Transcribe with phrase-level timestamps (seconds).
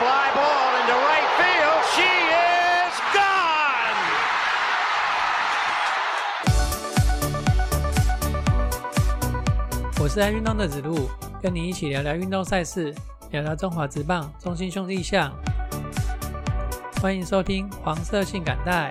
[0.00, 1.80] fly ball into right field.
[1.92, 4.00] She is gone.
[10.00, 11.10] 我是爱运动的子路，
[11.42, 12.94] 跟你一起聊聊运动赛事，
[13.30, 15.30] 聊聊中华职棒中心兄弟象。
[17.02, 18.90] 欢迎收听黄色性感带。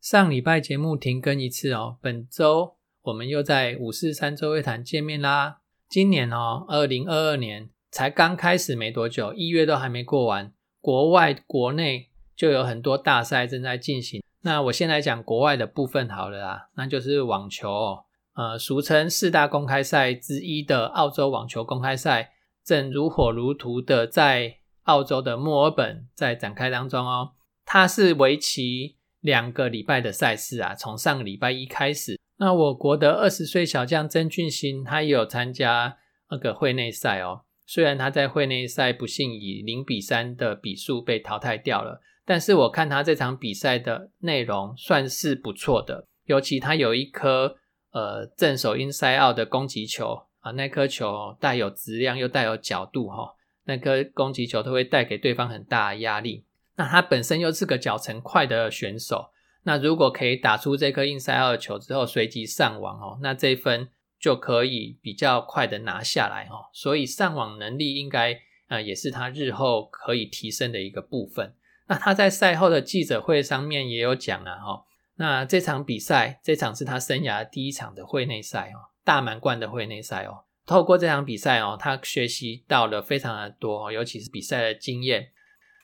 [0.00, 2.74] 上礼拜节目停更一次哦，本周
[3.04, 5.58] 我们又在五四三周会谈见面啦。
[5.90, 14.22] 今年哦，二零二二年才刚开始没多久，一月都还没过完，国外国内就有很多大赛正在进行。
[14.40, 18.04] 那我先来讲国外的部分好了啦，那就是网球哦，
[18.36, 22.32] 呃，俗称四大公开赛之一的澳洲网球公开赛，
[22.64, 27.32] 正如火如荼的在澳洲的墨尔本在展开当中哦。
[27.66, 28.96] 它是为期。
[29.20, 32.20] 两个礼拜的赛事啊，从上个礼拜一开始。
[32.36, 35.96] 那我国的二十岁小将曾俊欣，他也有参加
[36.30, 37.42] 那个会内赛哦。
[37.66, 46.06] 虽然他在会内赛不幸以零比三的比数被淘汰掉了，但是我看他这场比赛的内容算是不错的。
[46.24, 47.56] 尤其他有一颗
[47.92, 56.44] 呃正手 inside out 的攻击球啊，那颗球带有质量又带有角度哈，那颗攻击球都会带给对方很大的压力。
[56.76, 59.30] 那他本身又是个脚程快的选手，
[59.64, 63.88] 那如果可以打出这颗硬塞二球之后随即上网哦，那这一分
[64.20, 66.70] 就可以比较快的拿下来哦。
[66.72, 68.38] 所以上网能力应该
[68.68, 71.54] 呃也是他日后可以提升的一个部分。
[71.86, 74.84] 那他在赛后的记者会上面也有讲啊哈，
[75.16, 80.44] 那这场比赛这场是他生涯第一场的会内赛哦，大满贯的会内赛哦。
[80.66, 85.28] 透过这场比赛哦，他学习到了非常的多，尤其是比赛的经验。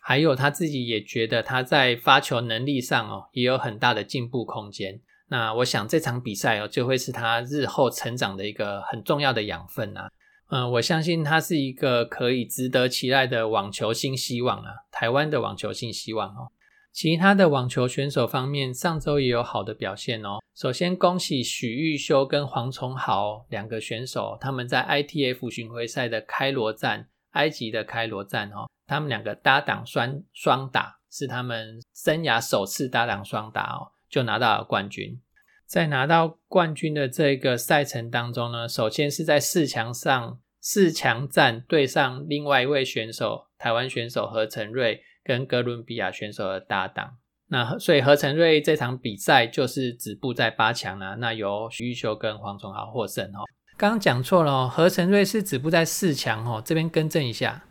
[0.00, 5.00] 还有他自己也觉得他在发球能力上哦也有很大的进步空间。
[5.28, 10.10] 那我想这场比赛哦就会是他日后成长的一个很重要的养分啊。
[10.48, 16.50] 嗯，我相信他是一个可以值得期待的网球新希望啊，台湾的网球新希望哦。
[16.92, 20.40] 其他的网球选手方面，上周也有好的表现哦。
[20.56, 28.68] 首先恭喜许玉修跟黄崇豪两个选手，他们在 ITF 巡回赛的开罗站，埃及的开罗站哦。
[28.90, 35.20] 他们两个搭档双双打，是他们生涯首次搭档双打哦，就拿到了冠军。
[35.64, 47.18] 在拿到冠军的这个赛程当中呢，首先是在四强上四强战对上另外一位选手，台湾选手何成瑞跟哥伦比亚选手的搭档。
[47.46, 51.14] 那所以何成瑞这场比赛就是止步在八强啦。
[51.20, 53.46] 那由徐玉修跟黄崇豪获胜哦。
[53.76, 57.64] 刚刚讲错了哦，何成瑞是止步在四强哦，这边更正一下。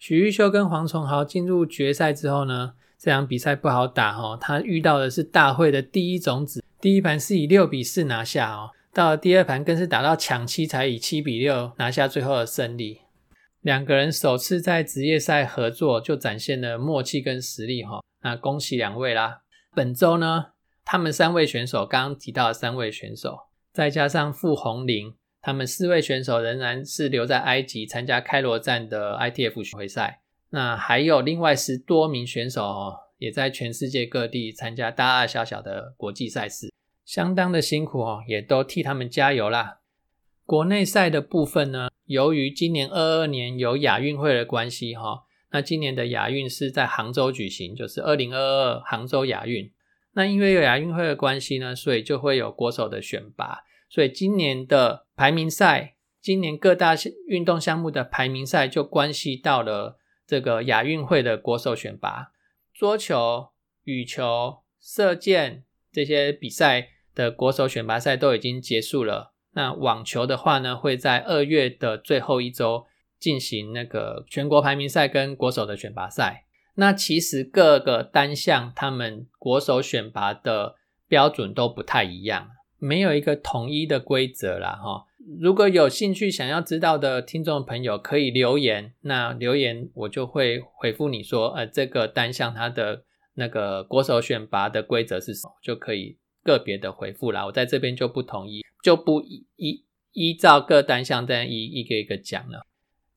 [0.00, 4.36] 许玉修跟黄崇豪进入决赛之后呢，这场比赛不好打哦。
[4.40, 13.02] 他遇到的是大会的第一种子，第一盘是以六比四拿下哦，到了第二盘更是打到抢七才以七比六拿下最后的胜利。
[13.60, 19.42] 两个人首次在职业赛合作就展现了默契跟实力哈，那恭喜两位啦。
[19.74, 20.46] 本周呢，
[20.82, 23.40] 他们三位选手刚刚提到的三位选手，
[23.70, 25.12] 再加上傅红玲。
[25.42, 30.20] 他们四位选手仍然是留在埃及参加开罗站的 ITF 巡回赛。
[30.50, 36.72] 那还有另外十多名选手哦，也在全世界各地参加大大小小的国际赛事，
[37.04, 39.78] 相当的辛苦哦，也都替他们加油啦。
[40.44, 45.22] 国内赛的部分呢，由于今年二二年有亚运会的关系哈，
[45.52, 49.70] 那今年的亚运是在杭州举行，就是二零二二杭州亚运。
[50.14, 53.60] 那因为有亚运会的关系呢，所以就会有国手的选拔。
[53.90, 56.94] 所以今年的排名赛，今年各大
[57.26, 62.30] 运动项目的排名赛就关系到了这个亚运会的国手选拔。
[62.72, 63.48] 桌球、
[63.82, 69.34] 羽球、射箭这些比赛的国手选拔赛都已经结束了。
[69.52, 72.86] 那网球的话呢，会在二月的最后一周
[73.18, 76.46] 进行那个全国排名赛跟国手的选拔赛。
[76.76, 80.76] 那其实各个单项他们国手选拔的
[81.08, 82.50] 标准都不太一样。
[82.80, 85.06] 没有一个统一的规则啦，哈。
[85.38, 88.94] 如果有兴趣想要知道的听众朋友，可以留言。
[89.02, 97.44] 那留言我就会回复你说，呃，这个单项它的那个国手选拔的规则是什么，就可以个别的回复啦。
[97.46, 102.66] 我在这边就不同意，就不依依依照各单项再一一个一个讲了。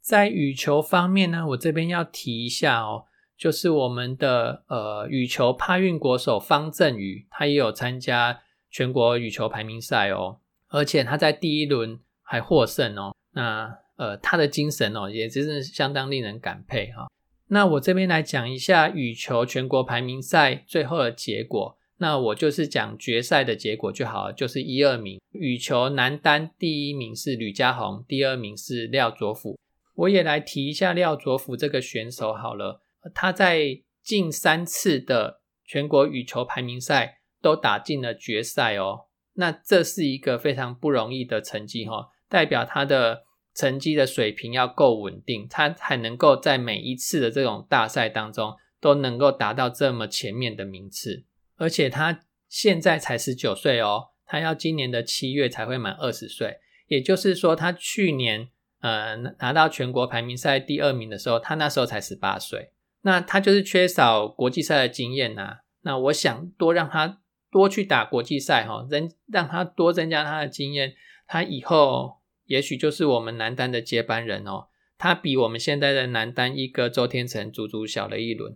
[0.02, 3.06] 在羽球方面呢，我这边要提一下哦，
[3.38, 8.42] 就是我们的呃羽球帕运国手方振宇，他也有参加。
[8.74, 10.40] 全国羽球排名赛哦，
[10.70, 13.16] 而且他在第一轮还获胜哦。
[13.34, 17.08] 那呃，他的精神哦，也真是相当令人感佩哈。
[17.50, 21.78] 那我这边来讲一下羽球全国排名赛最后的结果。
[21.98, 25.22] 那我就是讲决赛的结果就好了，就是一二名。
[25.32, 29.60] 羽球男单第一名是吕家宏，第二名是廖卓甫。
[29.94, 32.82] 我也来提一下廖卓甫这个选手好了，
[33.14, 39.08] 他在近三次的全国羽球排名赛都打进了决赛哦。
[39.34, 43.24] 那这是一个非常不容易的成绩哈，代表他的
[43.54, 51.26] 成绩的水平要够稳定，他才能够在每一次的这种大赛当中都能够达到这么前面的名次。
[51.58, 58.50] 而且他现在才十九岁哦，他要今年的七月才会满二十岁，也就是说，他去年
[58.82, 62.72] 呃拿到全国排名赛第二名的时候，他那时候才十八岁。
[63.02, 65.58] 那他就是缺少国际赛的经验呐。
[65.82, 67.20] 那我想多让他
[67.54, 70.96] 多去打国际赛哈，增让他多增加他的经验，
[71.28, 72.16] 他以后
[72.48, 74.68] 也许就是我们男单的接班人哦。
[74.98, 78.56] 他比我们现在的男单一哥周天成足足小了一轮。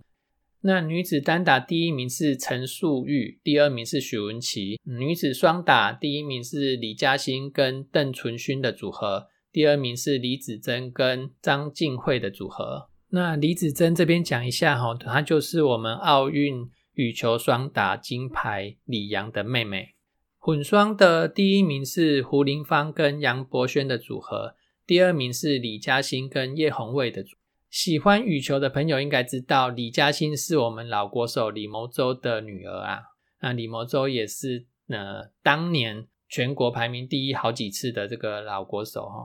[0.61, 4.79] 那女子单打第一名是陈素玉，第二名是许文琪。
[4.83, 12.89] 女子双打第一名是李嘉欣跟邓淳勋的组合，第二名是李子珍跟张静慧的组合。
[13.09, 19.94] 那李子珍这边讲一下哈，她就是我们奥运羽球双打金牌李阳的妹妹。
[20.39, 27.35] 混双的第一名是胡林芳跟杨博轩的组合，第二名是李嘉欣跟叶红卫的组。
[27.69, 33.01] 喜欢羽球的朋友应该知道，李嘉欣是我们老国手李谋洲的女儿啊。
[33.41, 39.23] 那李谋洲也是呃当年全国排名第一好几次的这个老国手哈。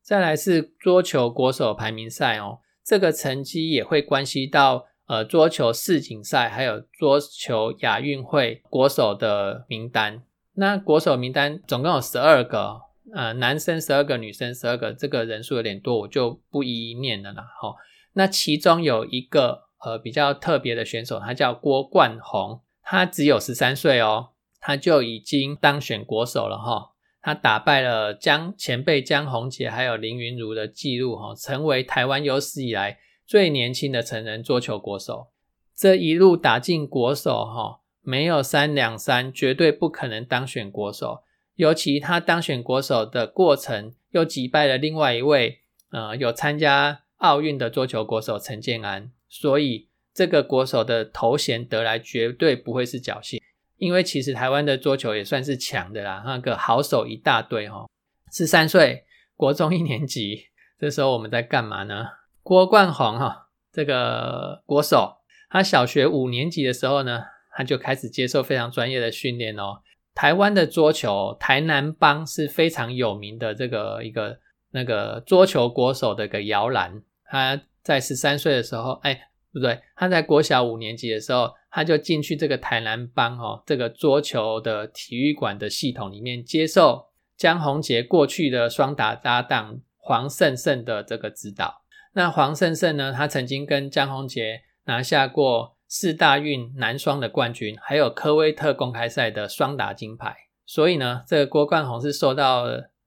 [0.00, 10.22] 再来是桌球国手排名赛哦，这个成绩也会关系到呃桌球世锦赛还有桌球亚运会国手的名单。
[10.54, 12.80] 那国手名单总共有十二个。
[13.14, 17.44] 呃，男生十二个，女生十二个，这个人数有点多，我就不一一念了啦。
[17.60, 17.76] 哈，
[18.14, 26.92] 那其中有一个呃比较特别的选手，他叫郭冠宏，他只有十三岁哦，他就已经当选国手了哈。
[27.20, 35.28] 他打败了江前辈江宏杰还有林云如的记录哈，成为台湾有史以来最年轻的成人桌球国手。
[35.74, 41.22] 这一路打进国手哈，没有三两三，绝对不可能当选国手。
[41.56, 45.60] 尤其他当选国手的过程，又击败了另外一位
[45.90, 53.40] 呃有参加奥运的桌球国手陈建安，所以这个国手的头衔得来绝对不会是侥幸。
[53.76, 57.88] 因为其实台湾的桌球也算是强的啦，那个好手一大堆哈。
[58.32, 59.04] 十三岁，
[59.36, 60.46] 国中一年级，
[60.78, 62.06] 这时候我们在干嘛呢？
[62.44, 65.16] 郭冠宏哈，这个国手，
[65.48, 67.22] 他小学五年级的时候呢，
[67.56, 69.80] 他就开始接受非常专业的训练哦。
[70.14, 74.38] 台湾的桌球，台南帮是非常有名的这个一个
[74.72, 77.02] 那个桌球国手的一个摇篮。
[77.24, 87.06] 他在十三岁的时候，哎，不对，他在国小五年级的时候，他就进去这个台南帮哦，这个桌球的体育馆的系统里面，接受
[87.38, 91.83] 江宏杰过去的双打搭档黄胜胜的这个指导。
[92.14, 95.74] 那黄胜胜呢，他曾经跟江宏杰拿下过。
[95.86, 100.34] 四大运男双的冠军，还有科威特公开赛的双打金牌，
[100.66, 102.64] 所以呢，这个郭冠宏是受到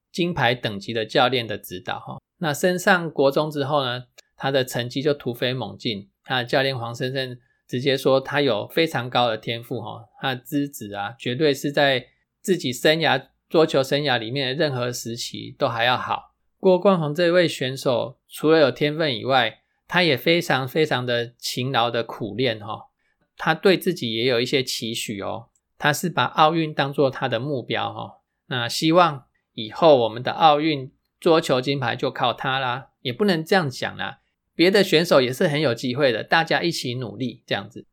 [0.09, 2.18] 金牌等级的教练的指导哈。
[2.38, 4.04] 那升上国中之后呢，
[4.38, 6.09] 他的成绩就突飞猛进。
[6.24, 7.38] 他教练黄胜胜
[7.68, 12.06] 直接说，他有非常高的天赋哈，他的资质啊，绝对是在
[12.42, 16.36] 自己生涯桌球生涯里面的任何时期都还要好。
[16.59, 22.87] 郭冠宏这位选手，除了有天分以外，他也非常非常的勤劳的苦练哈，
[23.37, 34.19] 他对自己也有一些期许哦，他是把奥运当做他的目标哈，那希望以后我们的奥运桌球金牌就靠他啦，也不能这样讲啦，
[34.56, 37.85] 别的选手也是很有机会的，大家一起努力这样子。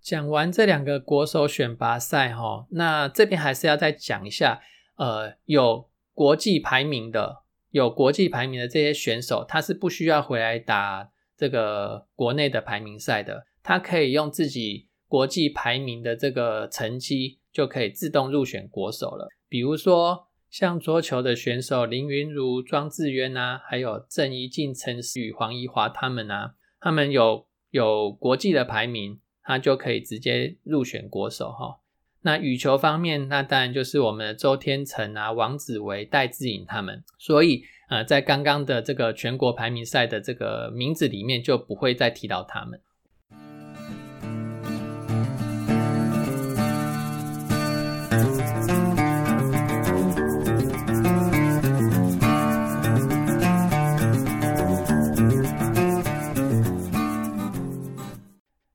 [0.00, 4.60] 讲完这两个国手选拔赛哈，那这边还是要再讲一下，
[4.96, 7.41] 呃，有国际排名的，
[7.72, 11.10] 有国际排名的这些选手，他是不需要回来打。
[11.34, 19.26] 这个国内的排名赛的，他可以用自己国际排名的这个成绩，就可以自动入选国手了。
[19.48, 31.80] 比如说像桌球的选手林云如、庄智渊啊，还有郑怡静、陈思雨、黄怡华他们啊，他们有有国际的排名，他就可以直接入选国手哈。
[32.22, 37.64] 那羽球方面，那当然就是我们的周天成啊、王子维、戴志颖他们，所以。
[37.88, 42.80] 呃，在刚刚的这个全国排名赛的这个名字里面，就不会再提到他们。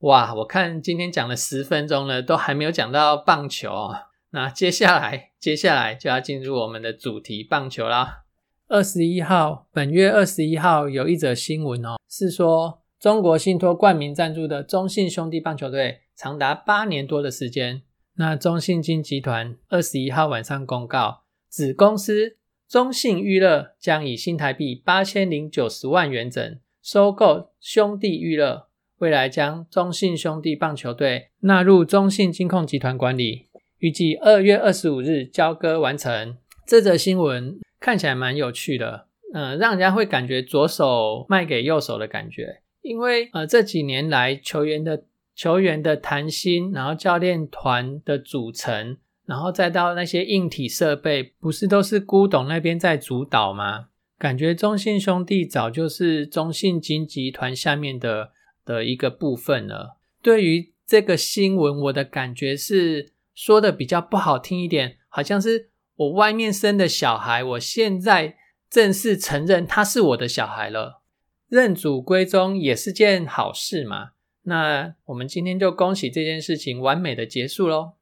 [0.07, 3.93] 哇，我看今天讲了十分钟了，都还没有讲到棒球哦。
[4.29, 8.23] 那接下来，接下来就要进入我们的主题棒球啦。
[8.69, 17.81] 二十一号，本月二十一号有一则新闻哦，是说中国信托冠名赞助的中信兄弟棒球队，长达八年多的时间。
[18.15, 22.37] 那中信金集团二十一号晚上公告，子公司
[22.69, 28.66] 中信娱乐将以新台币八千零九十万元整收购兄弟娱乐，
[28.97, 33.47] 未来将中信兄弟棒球队纳入中信金控集团管理，
[33.79, 36.37] 预计二月二十五日交割完成。
[36.65, 45.03] 这则新闻看起来蛮有趣的，嗯，让人家会感觉左手卖给右手的感觉，因为呃这几年来球员的。
[45.37, 53.89] 球员的谈薪，然后教练团的组成，然后再到那些硬体设备，不是都是辜董那边在主导吗？
[54.17, 58.31] 感觉中信兄弟早就是中信金集团下面的
[58.67, 59.97] 的一个部分了。
[60.21, 68.35] 对于这个新闻，我的感觉是说的比较不好听一点，好像是我外面生的小孩，我现在
[68.69, 71.01] 正式承认他是我的小孩了，
[71.47, 74.09] 认祖归宗也是件好事嘛。
[74.43, 77.93] 那我们今天就恭喜这件事情完美的结束喽。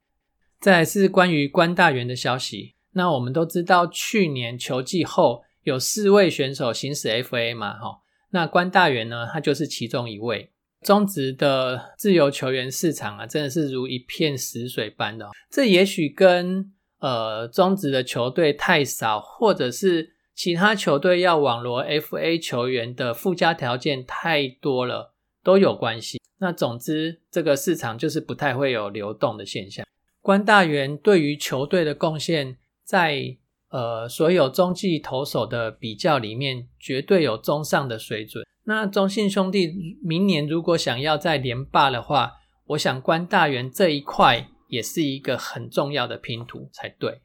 [0.59, 2.73] 再来是关于关大元的消息。
[2.93, 8.01] 那我们都知道，去年球季后有四位选手行使 FA 嘛，哈。
[8.29, 10.51] 那关大元呢，他就是其中一位。
[10.85, 15.27] 中职的自由球员市场啊，真的是如一片死水般的。
[15.49, 26.21] 这也许跟呃中职的球队太少，或者是其他球队要网罗 FA 球员的附加条件太多了，都有关系。
[26.37, 29.83] 那总之，这个市场就是不太会有流动的现象。
[30.21, 33.37] 关大元对于球队的贡献，在
[33.75, 38.45] 呃所有中继投手的比较里面，绝对有中上的水准。
[38.63, 42.31] 那中信兄弟明年如果想要再连霸的话，
[42.67, 47.21] 我想关大元这一块也是一个很重要的拼图才对。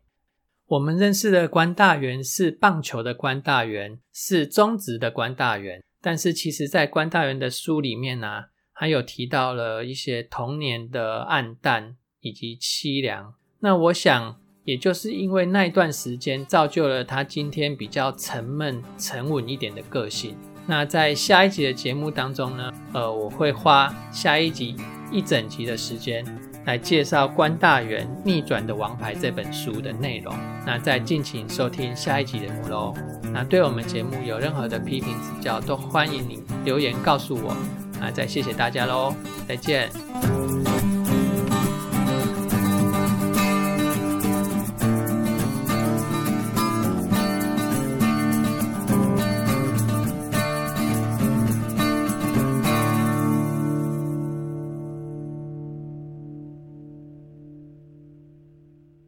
[0.67, 8.45] 我们认识的关大元是棒球的关大元，是中职的关大元，但是其实在关大元的书里面呢。
[8.73, 20.37] 还有提到了一些童年的暗淡以及凄凉，那我想也就是因为那段时间造就了他今天比较沉闷、沉稳一点的个性。
[20.67, 24.77] 那在下一集的节目当中呢，呃，我会花下一集
[25.11, 26.25] 一整集的时间
[26.65, 30.33] 来介绍关大元逆转的王牌这本书的内容。
[30.65, 32.95] 那再敬请收听下一集节目喽。
[33.33, 37.57] 那对我们节目有任何的批评指教，都欢迎你留言告诉我。
[37.99, 39.13] 那再谢谢大家喽，
[39.49, 39.91] 再见。